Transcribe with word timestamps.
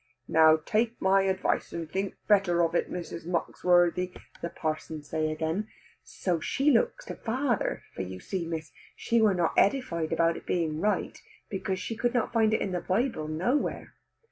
"Now 0.27 0.57
take 0.65 0.99
my 0.99 1.21
advice 1.25 1.71
and 1.71 1.87
think 1.87 2.15
better 2.27 2.63
of 2.63 2.73
it 2.73 2.89
Mrs. 2.91 3.27
Muxworthy," 3.27 4.17
the 4.41 4.49
parson 4.49 5.03
say 5.03 5.31
again. 5.31 5.67
So 6.03 6.39
she 6.39 6.71
looks 6.71 7.05
to 7.05 7.15
father, 7.15 7.83
for 7.93 8.01
you 8.01 8.19
see 8.19 8.47
Miss 8.47 8.71
she 8.95 9.21
were 9.21 9.35
not 9.35 9.53
edified 9.55 10.11
about 10.11 10.37
it 10.37 10.47
being 10.47 10.79
right, 10.79 11.21
because 11.49 11.77
she 11.77 11.95
could 11.95 12.15
not 12.15 12.33
find 12.33 12.51
it 12.51 12.61
in 12.63 12.71
the 12.71 12.81
Bible 12.81 13.27
nowhere. 13.27 13.93